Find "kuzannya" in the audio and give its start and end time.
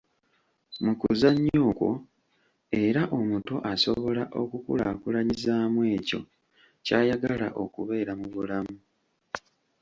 0.99-1.57